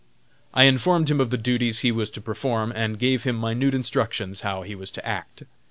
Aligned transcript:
I 0.51 0.63
informed 0.63 1.11
him 1.11 1.21
of 1.21 1.29
the 1.29 1.37
duties 1.37 1.81
he 1.81 1.91
was 1.91 2.09
to 2.09 2.21
perform, 2.21 2.71
and 2.75 2.97
gave 2.97 3.23
him 3.23 3.39
minute 3.39 3.75
instructions 3.75 4.41
how 4.41 4.63
he 4.63 4.73
was 4.73 4.89
to 4.89 5.05
act. 5.07 5.43